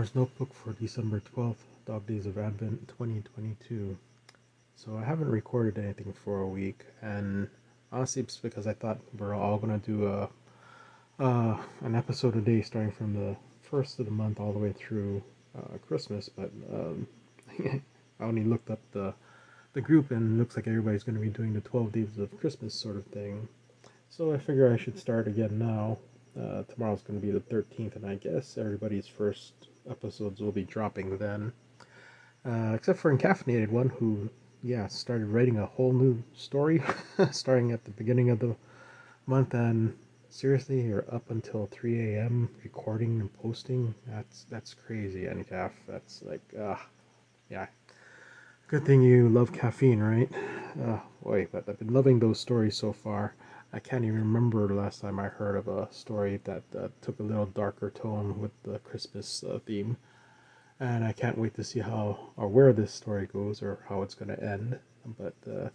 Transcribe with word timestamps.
Notebook 0.00 0.54
for 0.54 0.72
December 0.72 1.20
12th, 1.36 1.62
Dog 1.86 2.06
Days 2.06 2.24
of 2.24 2.38
Advent 2.38 2.88
2022. 2.88 3.98
So 4.74 4.96
I 4.96 5.04
haven't 5.04 5.28
recorded 5.28 5.76
anything 5.76 6.14
for 6.14 6.40
a 6.40 6.46
week, 6.46 6.86
and 7.02 7.48
honestly, 7.92 8.22
it's 8.22 8.38
because 8.38 8.66
I 8.66 8.72
thought 8.72 8.98
we're 9.18 9.34
all 9.34 9.58
gonna 9.58 9.76
do 9.76 10.06
a 10.06 10.30
uh, 11.22 11.58
an 11.82 11.94
episode 11.94 12.34
a 12.34 12.40
day 12.40 12.62
starting 12.62 12.92
from 12.92 13.12
the 13.12 13.36
first 13.60 13.98
of 13.98 14.06
the 14.06 14.10
month 14.10 14.40
all 14.40 14.54
the 14.54 14.58
way 14.58 14.72
through 14.72 15.22
uh, 15.54 15.76
Christmas. 15.86 16.30
But 16.30 16.50
um, 16.72 17.06
I 18.18 18.24
only 18.24 18.44
looked 18.44 18.70
up 18.70 18.80
the 18.92 19.12
the 19.74 19.82
group, 19.82 20.10
and 20.10 20.38
looks 20.38 20.56
like 20.56 20.66
everybody's 20.66 21.04
gonna 21.04 21.20
be 21.20 21.28
doing 21.28 21.52
the 21.52 21.60
12 21.60 21.92
days 21.92 22.18
of 22.18 22.40
Christmas 22.40 22.72
sort 22.72 22.96
of 22.96 23.04
thing. 23.08 23.48
So 24.08 24.32
I 24.32 24.38
figure 24.38 24.72
I 24.72 24.78
should 24.78 24.98
start 24.98 25.28
again 25.28 25.58
now. 25.58 25.98
Uh, 26.38 26.62
tomorrow's 26.62 27.02
going 27.02 27.20
to 27.20 27.26
be 27.26 27.32
the 27.32 27.40
13th, 27.40 27.96
and 27.96 28.06
I 28.06 28.14
guess 28.14 28.56
everybody's 28.56 29.08
first 29.08 29.52
episodes 29.90 30.40
will 30.40 30.52
be 30.52 30.64
dropping 30.64 31.18
then. 31.18 31.52
Uh, 32.44 32.72
except 32.74 32.98
for 32.98 33.16
Encaffeinated 33.16 33.68
One, 33.68 33.90
who, 33.90 34.30
yeah, 34.62 34.86
started 34.88 35.26
writing 35.28 35.58
a 35.58 35.66
whole 35.66 35.92
new 35.92 36.22
story 36.34 36.82
starting 37.32 37.72
at 37.72 37.84
the 37.84 37.90
beginning 37.90 38.30
of 38.30 38.38
the 38.38 38.56
month. 39.26 39.54
And 39.54 39.96
seriously, 40.30 40.80
you're 40.82 41.04
up 41.12 41.30
until 41.30 41.66
3 41.66 42.14
a.m. 42.16 42.50
recording 42.64 43.20
and 43.20 43.32
posting. 43.42 43.94
That's 44.06 44.44
that's 44.50 44.74
crazy, 44.74 45.26
Encaff. 45.26 45.72
That's 45.86 46.22
like, 46.22 46.42
uh, 46.58 46.76
yeah. 47.50 47.66
Good 48.68 48.84
thing 48.86 49.02
you 49.02 49.28
love 49.28 49.52
caffeine, 49.52 50.00
right? 50.00 50.30
Uh, 50.82 50.98
boy, 51.22 51.48
but 51.52 51.68
I've 51.68 51.78
been 51.78 51.92
loving 51.92 52.20
those 52.20 52.40
stories 52.40 52.76
so 52.76 52.92
far. 52.92 53.34
I 53.72 53.78
can't 53.78 54.04
even 54.04 54.18
remember 54.18 54.66
the 54.66 54.74
last 54.74 55.00
time 55.00 55.20
I 55.20 55.28
heard 55.28 55.56
of 55.56 55.68
a 55.68 55.92
story 55.92 56.40
that 56.44 56.62
uh, 56.76 56.88
took 57.00 57.20
a 57.20 57.22
little 57.22 57.46
darker 57.46 57.90
tone 57.90 58.40
with 58.40 58.50
the 58.64 58.80
Christmas 58.80 59.44
uh, 59.44 59.60
theme. 59.64 59.96
And 60.80 61.04
I 61.04 61.12
can't 61.12 61.38
wait 61.38 61.54
to 61.54 61.64
see 61.64 61.80
how 61.80 62.30
or 62.36 62.48
where 62.48 62.72
this 62.72 62.92
story 62.92 63.26
goes 63.26 63.62
or 63.62 63.78
how 63.88 64.02
it's 64.02 64.14
going 64.14 64.34
to 64.34 64.42
end. 64.42 64.78
But 65.18 65.34
uh, 65.48 65.68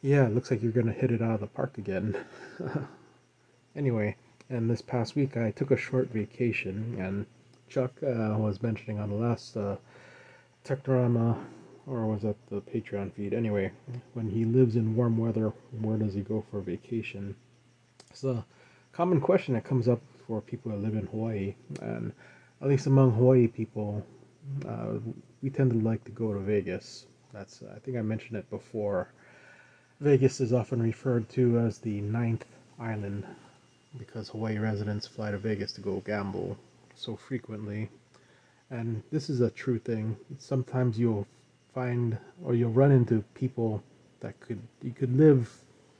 yeah, 0.00 0.26
looks 0.26 0.50
like 0.50 0.62
you're 0.62 0.72
going 0.72 0.86
to 0.86 0.92
hit 0.92 1.12
it 1.12 1.22
out 1.22 1.34
of 1.34 1.40
the 1.40 1.46
park 1.46 1.78
again. 1.78 2.16
anyway, 3.76 4.16
and 4.50 4.68
this 4.68 4.82
past 4.82 5.14
week 5.14 5.36
I 5.36 5.52
took 5.52 5.70
a 5.70 5.76
short 5.76 6.08
vacation, 6.08 6.96
and 6.98 7.26
Chuck 7.68 7.92
uh, 8.02 8.36
was 8.36 8.62
mentioning 8.62 8.98
on 8.98 9.10
the 9.10 9.16
last 9.16 9.56
uh, 9.56 9.76
Technorama 10.64 11.38
or 11.86 12.06
was 12.06 12.22
that 12.22 12.36
the 12.48 12.60
Patreon 12.60 13.12
feed? 13.12 13.34
Anyway, 13.34 13.72
when 14.14 14.28
he 14.28 14.44
lives 14.44 14.76
in 14.76 14.96
warm 14.96 15.18
weather, 15.18 15.52
where 15.80 15.96
does 15.96 16.14
he 16.14 16.20
go 16.20 16.44
for 16.50 16.60
vacation? 16.60 17.34
It's 18.10 18.24
a 18.24 18.44
common 18.92 19.20
question 19.20 19.54
that 19.54 19.64
comes 19.64 19.88
up 19.88 20.00
for 20.26 20.40
people 20.40 20.70
that 20.70 20.78
live 20.82 20.94
in 20.94 21.06
Hawaii, 21.06 21.54
and 21.80 22.12
at 22.60 22.68
least 22.68 22.86
among 22.86 23.12
Hawaii 23.12 23.48
people, 23.48 24.04
uh, 24.68 24.94
we 25.42 25.50
tend 25.50 25.72
to 25.72 25.78
like 25.78 26.04
to 26.04 26.10
go 26.10 26.32
to 26.32 26.38
Vegas. 26.38 27.06
That's 27.32 27.62
I 27.74 27.78
think 27.80 27.96
I 27.96 28.02
mentioned 28.02 28.36
it 28.36 28.48
before. 28.50 29.08
Vegas 30.00 30.40
is 30.40 30.52
often 30.52 30.82
referred 30.82 31.28
to 31.30 31.58
as 31.58 31.78
the 31.78 32.00
ninth 32.00 32.44
island 32.78 33.24
because 33.98 34.28
Hawaii 34.28 34.58
residents 34.58 35.06
fly 35.06 35.30
to 35.30 35.38
Vegas 35.38 35.72
to 35.72 35.80
go 35.80 36.00
gamble 36.00 36.56
so 36.94 37.16
frequently. 37.16 37.88
And 38.70 39.02
this 39.10 39.28
is 39.28 39.40
a 39.40 39.50
true 39.50 39.78
thing. 39.78 40.16
Sometimes 40.38 40.98
you'll 40.98 41.26
find 41.74 42.18
or 42.44 42.54
you'll 42.54 42.70
run 42.70 42.92
into 42.92 43.24
people 43.34 43.82
that 44.20 44.38
could 44.40 44.60
you 44.82 44.92
could 44.92 45.16
live 45.16 45.50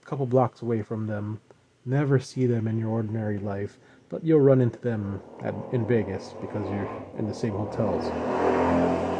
a 0.02 0.06
couple 0.06 0.26
blocks 0.26 0.62
away 0.62 0.82
from 0.82 1.06
them, 1.06 1.40
never 1.84 2.18
see 2.18 2.46
them 2.46 2.66
in 2.68 2.78
your 2.78 2.90
ordinary 2.90 3.38
life, 3.38 3.78
but 4.08 4.24
you'll 4.24 4.40
run 4.40 4.60
into 4.60 4.78
them 4.80 5.20
at, 5.42 5.54
in 5.72 5.86
Vegas 5.86 6.34
because 6.40 6.68
you're 6.68 7.04
in 7.18 7.26
the 7.26 7.34
same 7.34 7.52
hotels. 7.52 8.04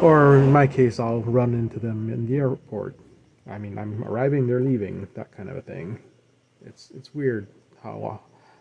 Or 0.03 0.37
in 0.37 0.53
my 0.53 0.67
case, 0.67 0.99
I'll 0.99 1.21
run 1.23 1.55
into 1.55 1.79
them 1.79 2.13
in 2.13 2.27
the 2.27 2.37
airport. 2.37 2.97
I 3.49 3.59
mean, 3.59 3.79
I'm 3.79 4.03
arriving, 4.05 4.47
they're 4.47 4.61
leaving, 4.61 5.09
that 5.15 5.33
kind 5.37 5.49
of 5.49 5.57
a 5.57 5.63
thing. 5.63 5.99
It's 6.65 6.91
it's 6.91 7.15
weird 7.15 7.49
how 7.83 8.21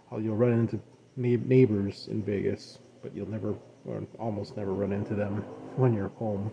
how 0.09 0.17
you'll 0.17 0.35
run 0.35 0.53
into 0.53 0.79
neighbors 1.15 2.07
in 2.09 2.23
Vegas, 2.23 2.79
but 3.01 3.15
you'll 3.15 3.29
never 3.29 3.55
or 3.85 4.03
almost 4.19 4.57
never 4.57 4.73
run 4.73 4.91
into 4.91 5.15
them 5.15 5.43
when 5.75 5.93
you're 5.93 6.09
home. 6.09 6.51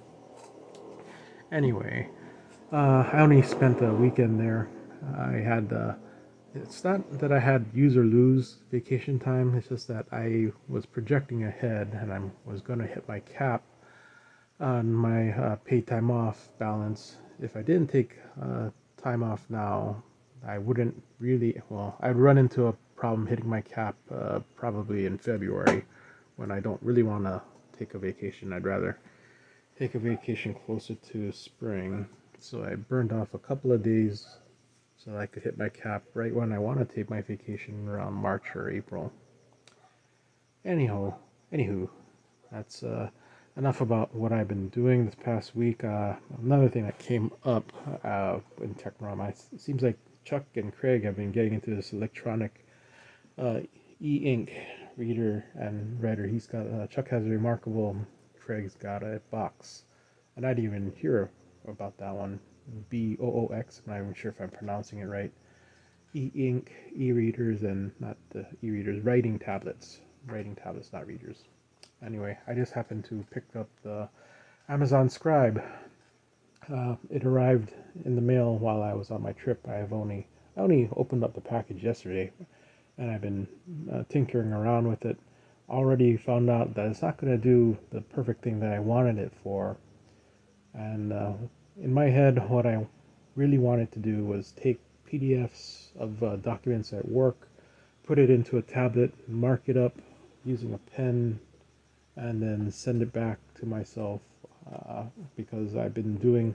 Anyway, 1.51 2.07
uh, 2.73 3.09
I 3.11 3.21
only 3.21 3.41
spent 3.41 3.81
a 3.81 3.95
weekend 3.95 4.39
there. 4.39 4.69
I 5.17 5.33
had, 5.33 5.73
uh, 5.73 5.95
it's 6.55 6.85
not 6.85 7.19
that 7.21 7.33
I 7.33 7.39
had 7.39 7.65
use 7.73 7.97
or 7.97 8.05
lose 8.05 8.59
vacation 8.71 9.19
time, 9.19 9.55
it's 9.55 9.69
just 9.69 9.89
that 9.89 10.05
I 10.13 10.49
was 10.69 10.85
projecting 10.85 11.45
ahead 11.45 11.99
and 11.99 12.13
I 12.13 12.21
was 12.45 12.61
going 12.61 12.81
to 12.81 12.87
hit 12.87 13.09
my 13.09 13.21
cap 13.21 13.63
on 14.61 14.93
my 14.93 15.31
uh, 15.31 15.57
paid 15.57 15.87
time 15.87 16.11
off 16.11 16.51
balance. 16.59 17.17
If 17.41 17.57
I 17.57 17.63
didn't 17.63 17.89
take 17.89 18.17
uh, 18.43 18.69
time 19.03 19.23
off 19.23 19.47
now, 19.49 20.03
I 20.47 20.59
wouldn't 20.59 21.03
really, 21.19 21.61
well, 21.71 21.97
I'd 22.01 22.17
run 22.17 22.37
into 22.37 22.67
a 22.67 22.75
problem 22.95 23.27
hitting 23.27 23.49
my 23.49 23.63
cap 23.63 23.97
uh, 24.15 24.41
probably 24.55 25.07
in 25.07 25.17
February 25.17 25.85
when 26.37 26.51
I 26.51 26.61
don't 26.61 26.83
really 26.83 27.05
want 27.05 27.25
to 27.25 27.41
take 27.79 27.95
a 27.95 27.99
vacation. 27.99 28.53
I'd 28.53 28.65
rather 28.65 28.99
take 29.79 29.95
a 29.95 29.99
vacation 29.99 30.55
closer 30.67 30.95
to 30.95 31.31
spring. 31.33 32.07
So 32.41 32.65
I 32.65 32.75
burned 32.75 33.13
off 33.13 33.35
a 33.35 33.39
couple 33.39 33.73
of 33.73 33.83
days 33.83 34.27
so 34.97 35.17
I 35.17 35.27
could 35.27 35.45
hit 35.45 35.57
my 35.57 35.69
cap 35.69 36.03
right 36.15 36.35
when 36.35 36.53
I 36.53 36.59
want 36.59 36.79
to 36.81 36.85
take 36.85 37.09
my 37.09 37.23
vacation 37.23 37.89
around 37.89 38.15
March 38.15 38.57
or 38.57 38.71
April. 38.71 39.13
Anyhow, 40.65 41.15
anywho, 41.53 41.89
that's 42.51 42.83
uh, 42.83 43.11
enough 43.57 43.81
about 43.81 44.15
what 44.15 44.33
I've 44.33 44.49
been 44.49 44.69
doing 44.69 45.07
this 45.07 45.15
past 45.15 45.55
week. 45.55 45.85
Uh, 45.85 46.15
another 46.43 46.69
thing 46.69 46.85
that 46.85 46.99
came 46.99 47.31
up 47.45 47.73
uh, 48.05 48.39
in 48.61 48.75
Technorama, 48.75 49.31
it 49.31 49.61
seems 49.61 49.83
like 49.83 49.99
Chuck 50.25 50.45
and 50.57 50.75
Craig 50.75 51.05
have 51.05 51.17
been 51.17 51.33
getting 51.33 51.55
into 51.55 51.75
this 51.75 51.93
electronic 51.93 52.67
uh, 53.39 53.61
e-ink 54.01 54.53
reader 54.97 55.45
and 55.55 56.03
writer. 56.03 56.27
He's 56.27 56.47
got 56.47 56.67
uh, 56.67 56.87
Chuck 56.89 57.09
has 57.09 57.25
a 57.25 57.29
remarkable 57.29 57.97
Craig's 58.49 58.77
got 58.77 59.03
a 59.03 59.21
Boox. 59.31 59.83
And 60.37 60.47
I 60.47 60.55
didn't 60.55 60.65
even 60.65 60.93
hear 60.97 61.31
about 61.69 61.99
that 61.99 62.15
one. 62.15 62.41
B 62.89 63.19
O 63.21 63.27
O 63.27 63.47
X. 63.55 63.83
I'm 63.85 63.93
not 63.93 64.01
even 64.01 64.15
sure 64.15 64.31
if 64.31 64.41
I'm 64.41 64.49
pronouncing 64.49 65.01
it 65.01 65.05
right. 65.05 65.31
E 66.15 66.31
ink, 66.35 66.73
e 66.97 67.13
readers, 67.13 67.63
and 67.65 67.93
not 68.01 68.17
the 68.31 68.47
e 68.63 68.71
readers, 68.71 69.05
writing 69.05 69.39
tablets. 69.39 70.01
Writing 70.27 70.57
tablets, 70.57 70.95
not 70.95 71.07
readers. 71.07 71.45
Anyway, 72.03 72.39
I 72.47 72.55
just 72.55 72.73
happened 72.73 73.05
to 73.11 73.23
pick 73.31 73.45
up 73.55 73.69
the 73.83 74.09
Amazon 74.71 75.11
Scribe. 75.11 75.63
Uh, 76.75 76.97
it 77.11 77.27
arrived 77.27 77.75
in 78.07 78.17
the 78.17 78.23
mail 78.23 78.57
while 78.57 78.83
I 78.83 78.95
was 78.95 79.11
on 79.11 79.23
my 79.23 79.33
trip. 79.33 79.61
I 79.69 79.75
have 79.75 79.93
only 79.93 80.27
I 80.57 80.61
only 80.61 80.89
opened 80.97 81.23
up 81.23 81.35
the 81.35 81.43
package 81.43 81.85
yesterday, 81.85 82.33
and 82.97 83.11
I've 83.11 83.21
been 83.21 83.47
uh, 83.93 84.05
tinkering 84.09 84.55
around 84.55 84.89
with 84.89 85.05
it 85.05 85.19
already 85.69 86.17
found 86.17 86.49
out 86.49 86.75
that 86.75 86.87
it's 86.87 87.03
not 87.03 87.19
going 87.19 87.33
to 87.33 87.39
do 87.39 87.77
the 87.91 88.01
perfect 88.01 88.43
thing 88.43 88.61
that 88.61 88.73
I 88.73 88.79
wanted 88.79 89.19
it 89.19 89.33
for. 89.43 89.77
And 90.75 91.13
uh, 91.13 91.33
in 91.81 91.93
my 91.93 92.07
head, 92.07 92.49
what 92.49 92.67
I 92.67 92.87
really 93.37 93.59
wanted 93.59 93.93
to 93.93 93.99
do 93.99 94.25
was 94.25 94.53
take 94.53 94.81
PDFs 95.11 95.97
of 95.99 96.23
uh, 96.23 96.37
documents 96.37 96.93
at 96.93 97.09
work, 97.09 97.49
put 98.07 98.19
it 98.19 98.31
into 98.31 98.59
a 98.59 98.63
tablet, 98.63 99.13
mark 99.29 99.63
it 99.67 99.77
up 99.77 99.95
using 100.45 100.75
a 100.75 100.79
pen, 100.97 101.39
and 102.17 102.43
then 102.43 102.71
send 102.71 103.03
it 103.03 103.13
back 103.13 103.39
to 103.55 103.67
myself 103.67 104.21
uh, 104.73 105.05
because 105.37 105.77
I've 105.77 105.95
been 105.95 106.17
doing 106.17 106.55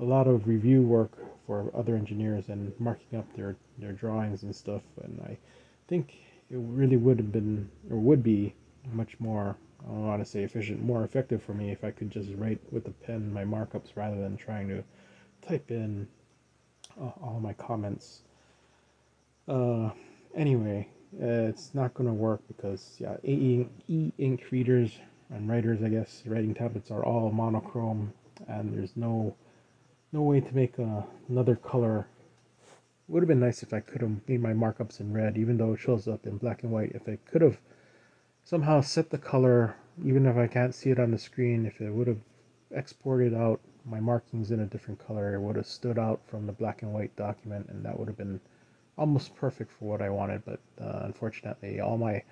a 0.00 0.04
lot 0.04 0.26
of 0.26 0.46
review 0.46 0.82
work 0.82 1.12
for 1.46 1.70
other 1.74 1.94
engineers 1.96 2.48
and 2.48 2.72
marking 2.78 3.18
up 3.18 3.24
their, 3.36 3.56
their 3.78 3.92
drawings 3.92 4.42
and 4.42 4.54
stuff. 4.54 4.82
And 5.02 5.20
I 5.22 5.38
think 5.88 6.14
it 6.50 6.58
really 6.58 6.96
would 6.96 7.18
have 7.18 7.32
been 7.32 7.68
or 7.90 7.98
would 7.98 8.22
be 8.22 8.54
much 8.92 9.18
more 9.18 9.56
I 9.80 9.88
don't 9.88 10.06
want 10.06 10.24
to 10.24 10.28
say 10.30 10.42
efficient, 10.42 10.82
more 10.82 11.04
effective 11.04 11.42
for 11.42 11.54
me 11.54 11.70
if 11.70 11.84
I 11.84 11.90
could 11.90 12.10
just 12.10 12.30
write 12.36 12.60
with 12.72 12.84
the 12.84 12.90
pen 12.90 13.32
my 13.32 13.44
markups 13.44 13.94
rather 13.94 14.20
than 14.20 14.36
trying 14.36 14.68
to 14.68 14.82
type 15.46 15.70
in 15.70 16.08
uh, 17.00 17.10
all 17.22 17.38
my 17.40 17.52
comments. 17.52 18.22
Uh, 19.46 19.90
anyway, 20.34 20.88
uh, 21.22 21.46
it's 21.48 21.74
not 21.74 21.94
going 21.94 22.08
to 22.08 22.14
work 22.14 22.40
because 22.48 22.96
yeah, 22.98 23.16
e-ink 23.22 24.42
readers 24.50 24.98
and 25.30 25.48
writers, 25.48 25.82
I 25.82 25.88
guess, 25.88 26.22
writing 26.26 26.54
tablets 26.54 26.90
are 26.90 27.04
all 27.04 27.30
monochrome, 27.30 28.12
and 28.48 28.76
there's 28.76 28.96
no 28.96 29.36
no 30.12 30.22
way 30.22 30.40
to 30.40 30.54
make 30.54 30.78
a, 30.78 31.04
another 31.28 31.56
color 31.56 32.06
would 33.08 33.22
have 33.22 33.28
been 33.28 33.40
nice 33.40 33.62
if 33.62 33.72
I 33.72 33.80
could 33.80 34.00
have 34.00 34.28
made 34.28 34.40
my 34.40 34.52
markups 34.52 35.00
in 35.00 35.12
red, 35.12 35.36
even 35.36 35.56
though 35.56 35.74
it 35.74 35.80
shows 35.80 36.08
up 36.08 36.26
in 36.26 36.38
black 36.38 36.62
and 36.62 36.72
white. 36.72 36.92
If 36.92 37.08
I 37.08 37.18
could 37.30 37.42
have 37.42 37.58
somehow 38.44 38.80
set 38.80 39.10
the 39.10 39.18
color, 39.18 39.76
even 40.04 40.26
if 40.26 40.36
I 40.36 40.46
can't 40.46 40.74
see 40.74 40.90
it 40.90 40.98
on 40.98 41.12
the 41.12 41.18
screen, 41.18 41.66
if 41.66 41.80
it 41.80 41.90
would 41.90 42.08
have 42.08 42.20
exported 42.72 43.32
out 43.34 43.60
my 43.84 44.00
markings 44.00 44.50
in 44.50 44.60
a 44.60 44.66
different 44.66 45.04
color, 45.06 45.34
it 45.34 45.40
would 45.40 45.56
have 45.56 45.66
stood 45.66 45.98
out 45.98 46.20
from 46.26 46.46
the 46.46 46.52
black 46.52 46.82
and 46.82 46.92
white 46.92 47.14
document, 47.16 47.68
and 47.68 47.84
that 47.84 47.98
would 47.98 48.08
have 48.08 48.16
been 48.16 48.40
almost 48.98 49.36
perfect 49.36 49.70
for 49.72 49.84
what 49.84 50.02
I 50.02 50.10
wanted. 50.10 50.44
But 50.44 50.60
uh, 50.80 51.02
unfortunately, 51.04 51.80
all 51.80 51.96
my 51.96 52.22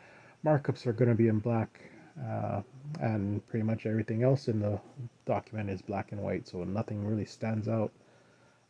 markups 0.45 0.87
are 0.87 0.93
going 0.93 1.11
to 1.11 1.15
be 1.15 1.29
in 1.29 1.39
black 1.39 1.81
uh, 2.29 2.63
and 3.01 3.47
pretty 3.49 3.65
much 3.65 3.87
everything 3.87 4.23
else 4.23 4.49
in 4.49 4.61
the 4.61 4.81
document 5.27 5.71
is 5.71 5.83
black 5.83 6.13
and 6.13 6.21
white, 6.21 6.49
so 6.49 6.65
nothing 6.65 7.05
really 7.05 7.25
stands 7.25 7.69
out 7.69 7.93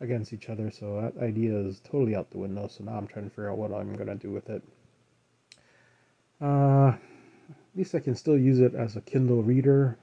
against 0.04 0.32
each 0.32 0.48
other. 0.48 0.70
So 0.70 1.00
that 1.00 1.22
idea 1.22 1.56
is 1.58 1.80
totally 1.80 2.14
out 2.14 2.30
the 2.30 2.38
window. 2.38 2.68
So 2.68 2.84
now 2.84 2.92
I'm 2.92 3.06
trying 3.06 3.24
to 3.24 3.30
figure 3.30 3.50
out 3.50 3.58
what 3.58 3.72
I'm 3.72 3.94
gonna 3.94 4.14
do 4.14 4.30
with 4.30 4.48
it. 4.48 4.62
Uh, 6.40 6.88
at 6.90 7.76
least 7.76 7.94
I 7.94 8.00
can 8.00 8.14
still 8.14 8.38
use 8.38 8.60
it 8.60 8.74
as 8.74 8.96
a 8.96 9.00
Kindle 9.00 9.42
reader. 9.42 9.98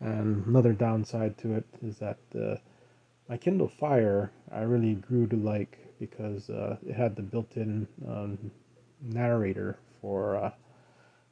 And 0.00 0.44
another 0.46 0.74
downside 0.74 1.38
to 1.38 1.54
it 1.54 1.64
is 1.82 1.98
that 1.98 2.18
uh, 2.38 2.56
my 3.28 3.38
Kindle 3.38 3.68
Fire 3.68 4.30
I 4.52 4.60
really 4.60 4.94
grew 4.94 5.26
to 5.28 5.36
like 5.36 5.78
because 5.98 6.50
uh, 6.50 6.76
it 6.86 6.94
had 6.94 7.16
the 7.16 7.22
built-in 7.22 7.88
um, 8.06 8.50
narrator 9.02 9.78
for 10.00 10.36
uh, 10.36 10.50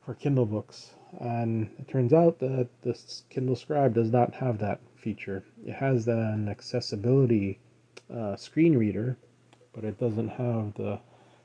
for 0.05 0.15
Kindle 0.15 0.47
books, 0.47 0.95
and 1.21 1.71
it 1.79 1.89
turns 1.89 2.13
out 2.13 2.39
that 2.41 2.69
this 2.83 3.23
Kindle 3.31 3.57
Scribe 3.57 3.95
does 3.95 4.11
not 4.11 4.35
have 4.35 4.59
that 4.59 4.81
feature. 4.97 5.43
It 5.67 5.75
has 5.75 6.09
an 6.09 6.49
accessibility 6.49 7.59
uh, 8.13 8.37
screen 8.37 8.77
reader, 8.77 9.17
but 9.73 9.85
it 9.85 9.99
doesn't 9.99 10.29
have 10.29 10.75
the, 10.75 10.99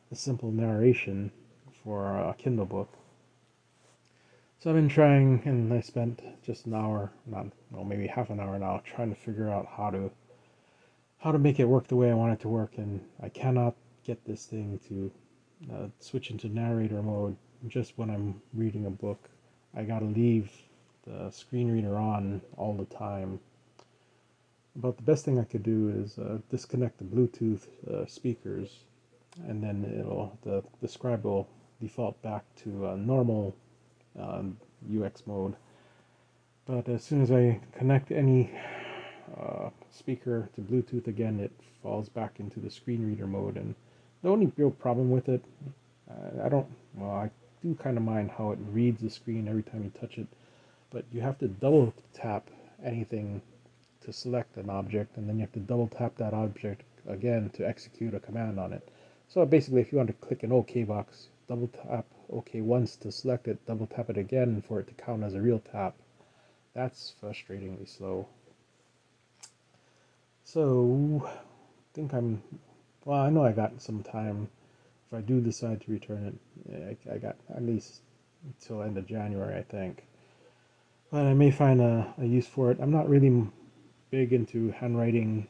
the 0.10 0.16
simple 0.16 0.52
narration 0.52 1.32
for 1.84 2.18
a 2.18 2.36
Kindle 2.38 2.66
book. 2.66 2.90
So 4.60 4.70
I've 4.70 4.76
been 4.76 4.90
trying, 4.90 5.42
and 5.46 5.74
I 5.74 5.80
spent 5.80 6.22
just 6.44 6.66
an 6.66 6.74
hour, 6.74 7.12
not 7.26 7.48
well, 7.72 7.86
maybe 7.86 8.08
half 8.08 8.30
an 8.30 8.40
hour 8.42 8.60
now, 8.60 8.82
trying 8.84 9.10
to 9.10 9.16
figure 9.16 9.50
out 9.50 9.68
how 9.78 9.90
to 9.92 10.12
how 11.20 11.32
to 11.32 11.40
make 11.40 11.60
it 11.60 11.66
work 11.66 11.88
the 11.88 11.96
way 11.96 12.10
I 12.10 12.14
want 12.14 12.34
it 12.34 12.40
to 12.42 12.50
work, 12.50 12.78
and 12.78 13.02
I 13.22 13.30
cannot 13.30 13.76
get 14.06 14.26
this 14.26 14.46
thing 14.46 14.80
to 14.88 15.12
uh, 15.74 15.88
switch 16.00 16.32
into 16.32 16.48
narrator 16.48 17.02
mode 17.02 17.36
just 17.68 17.98
when 17.98 18.10
I'm 18.10 18.42
reading 18.54 18.86
a 18.86 18.90
book. 18.90 19.30
I 19.76 19.84
gotta 19.84 20.06
leave 20.06 20.52
the 21.06 21.30
screen 21.32 21.72
reader 21.72 21.98
on 21.98 22.42
all 22.58 22.74
the 22.74 22.86
time. 22.86 23.40
But 24.76 24.98
the 24.98 25.04
best 25.04 25.26
thing 25.26 25.40
I 25.40 25.44
could 25.44 25.64
do 25.64 25.90
is 25.90 26.18
uh, 26.18 26.40
disconnect 26.50 27.00
the 27.00 27.04
Bluetooth 27.04 27.68
uh, 27.90 28.06
speakers, 28.06 28.80
and 29.48 29.64
then 29.64 29.84
it'll 30.00 30.38
the 30.44 30.64
the 30.82 30.88
scribe 30.88 31.26
will 31.26 31.48
default 31.82 32.22
back 32.22 32.44
to 32.64 32.88
a 32.88 32.98
normal 32.98 33.56
um, 34.20 34.58
UX 34.90 35.26
mode. 35.26 35.56
But 36.66 36.88
as 36.88 37.04
soon 37.04 37.22
as 37.22 37.32
I 37.32 37.60
connect 37.72 38.12
any 38.12 38.52
uh, 39.38 39.70
speaker 39.92 40.50
to 40.56 40.62
Bluetooth 40.62 41.08
again, 41.08 41.40
it 41.40 41.52
falls 41.82 42.10
back 42.10 42.40
into 42.40 42.60
the 42.60 42.70
screen 42.70 43.08
reader 43.08 43.28
mode. 43.28 43.58
And 43.58 43.76
the 44.22 44.30
only 44.30 44.52
real 44.56 44.72
problem 44.72 45.10
with 45.10 45.30
it, 45.30 45.44
uh, 46.10 46.46
I 46.46 46.50
don't, 46.50 46.68
well, 46.94 47.12
I 47.12 47.32
do 47.64 47.76
kind 47.76 47.98
of 47.98 48.04
mind 48.04 48.32
how 48.38 48.52
it 48.52 48.60
reads 48.72 49.02
the 49.02 49.10
screen 49.10 49.48
every 49.48 49.64
time 49.64 49.84
you 49.84 49.92
touch 50.00 50.18
it, 50.18 50.28
but 50.92 51.06
you 51.12 51.22
have 51.22 51.38
to 51.40 51.48
double 51.48 51.94
tap 52.14 52.50
anything 52.84 53.42
to 54.02 54.14
select 54.14 54.58
an 54.58 54.70
object, 54.70 55.18
and 55.18 55.28
then 55.28 55.36
you 55.38 55.42
have 55.42 55.52
to 55.54 55.60
double 55.60 55.88
tap 55.88 56.16
that 56.18 56.34
object 56.34 56.84
again 57.08 57.50
to 57.52 57.68
execute 57.68 58.14
a 58.14 58.20
command 58.20 58.60
on 58.60 58.74
it. 58.74 58.88
So 59.28 59.46
basically, 59.46 59.82
if 59.82 59.92
you 59.92 59.98
want 59.98 60.08
to 60.08 60.28
click 60.28 60.44
an 60.44 60.52
OK 60.52 60.84
box, 60.84 61.28
double 61.48 61.68
tap 61.68 62.06
OK 62.32 62.62
once 62.62 62.96
to 62.98 63.12
select 63.12 63.48
it, 63.48 63.66
double 63.66 63.88
tap 63.88 64.10
it 64.10 64.18
again 64.18 64.62
for 64.68 64.80
it 64.80 64.88
to 64.88 64.94
count 64.94 65.24
as 65.24 65.36
a 65.36 65.42
real 65.42 65.60
tap. 65.60 65.96
That's 66.74 67.14
frustratingly 67.22 67.88
slow. 67.88 68.28
So, 70.44 71.30
I 71.30 71.94
think 71.94 72.14
I'm, 72.14 72.42
well, 73.06 73.20
I 73.20 73.30
know 73.30 73.44
I 73.44 73.52
got 73.52 73.82
some 73.82 74.02
time. 74.02 74.50
If 75.08 75.18
I 75.18 75.22
do 75.22 75.42
decide 75.42 75.82
to 75.82 75.92
return 75.92 76.40
it, 76.68 76.98
I, 77.10 77.16
I 77.16 77.18
got 77.18 77.36
at 77.56 77.64
least 77.64 78.02
until 78.44 78.82
end 78.82 78.98
of 78.98 79.06
January, 79.06 79.58
I 79.58 79.64
think. 79.64 80.06
But 81.12 81.26
I 81.26 81.34
may 81.34 81.52
find 81.52 81.82
a, 81.82 82.14
a 82.20 82.26
use 82.26 82.48
for 82.48 82.72
it. 82.72 82.80
I'm 82.80 82.92
not 82.92 83.10
really 83.10 83.48
big 84.12 84.34
into 84.34 84.72
handwriting 84.72 85.48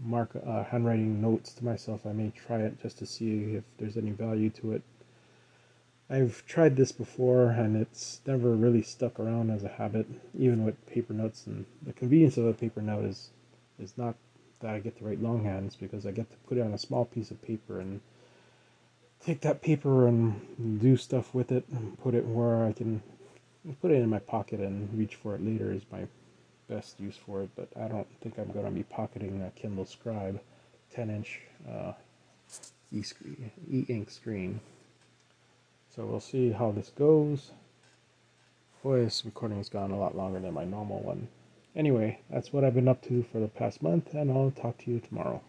mark 0.00 0.30
uh, 0.46 0.64
handwriting 0.64 1.20
notes 1.20 1.52
to 1.54 1.64
myself. 1.64 2.06
I 2.06 2.12
may 2.12 2.30
try 2.30 2.58
it 2.58 2.80
just 2.80 2.98
to 2.98 3.06
see 3.06 3.54
if 3.54 3.64
there's 3.78 3.96
any 3.96 4.10
value 4.10 4.50
to 4.50 4.72
it. 4.72 4.82
I've 6.10 6.44
tried 6.46 6.76
this 6.76 6.92
before 6.92 7.50
and 7.50 7.76
it's 7.76 8.20
never 8.26 8.54
really 8.54 8.82
stuck 8.82 9.20
around 9.20 9.50
as 9.50 9.62
a 9.64 9.68
habit, 9.68 10.06
even 10.38 10.64
with 10.64 10.86
paper 10.86 11.12
notes. 11.12 11.46
And 11.46 11.66
the 11.82 11.92
convenience 11.92 12.38
of 12.38 12.46
a 12.46 12.54
paper 12.54 12.80
note 12.80 13.04
is 13.04 13.30
is 13.78 13.92
not 13.96 14.14
that 14.60 14.74
I 14.74 14.80
get 14.80 14.98
to 14.98 15.04
write 15.04 15.22
longhand, 15.22 15.76
because 15.80 16.04
I 16.04 16.10
get 16.10 16.30
to 16.30 16.36
put 16.48 16.58
it 16.58 16.62
on 16.62 16.74
a 16.74 16.78
small 16.78 17.04
piece 17.04 17.30
of 17.30 17.40
paper 17.42 17.80
and 17.80 18.00
take 19.24 19.40
that 19.42 19.62
paper 19.62 20.08
and 20.08 20.80
do 20.80 20.96
stuff 20.96 21.34
with 21.34 21.52
it 21.52 21.64
and 21.68 21.98
put 22.00 22.14
it 22.14 22.26
where 22.26 22.64
I 22.64 22.72
can 22.72 23.02
put 23.80 23.90
it 23.90 23.96
in 23.96 24.08
my 24.08 24.18
pocket 24.18 24.60
and 24.60 24.96
reach 24.98 25.16
for 25.16 25.34
it 25.34 25.44
later 25.44 25.72
is 25.72 25.82
my 25.92 26.06
best 26.68 27.00
use 27.00 27.16
for 27.16 27.42
it. 27.42 27.50
But 27.56 27.68
I 27.76 27.88
don't 27.88 28.06
think 28.20 28.38
I'm 28.38 28.52
going 28.52 28.64
to 28.64 28.70
be 28.70 28.82
pocketing 28.82 29.42
a 29.42 29.50
Kindle 29.58 29.86
Scribe 29.86 30.40
10 30.94 31.10
inch 31.10 31.40
uh, 31.70 31.92
e-ink 32.92 34.10
screen. 34.10 34.60
So 35.94 36.06
we'll 36.06 36.20
see 36.20 36.52
how 36.52 36.70
this 36.70 36.90
goes. 36.90 37.50
Boy, 38.82 39.04
this 39.04 39.24
recording 39.24 39.58
has 39.58 39.68
gone 39.68 39.90
a 39.90 39.98
lot 39.98 40.16
longer 40.16 40.38
than 40.38 40.54
my 40.54 40.64
normal 40.64 41.00
one. 41.00 41.28
Anyway, 41.74 42.20
that's 42.30 42.52
what 42.52 42.64
I've 42.64 42.74
been 42.74 42.88
up 42.88 43.02
to 43.02 43.24
for 43.30 43.40
the 43.40 43.48
past 43.48 43.82
month, 43.82 44.14
and 44.14 44.30
I'll 44.30 44.50
talk 44.50 44.78
to 44.78 44.90
you 44.90 45.00
tomorrow. 45.00 45.42